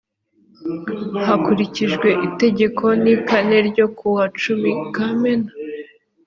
[1.25, 5.49] hakurikijwe itegeko n kane ryo kuwa cumi kamena